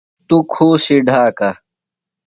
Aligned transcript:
توۡ 0.27 0.43
کُھوسیۡ 0.51 1.01
ڈھاکہ۔ 1.07 1.51